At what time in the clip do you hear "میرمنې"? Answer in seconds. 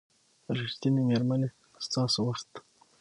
1.09-1.49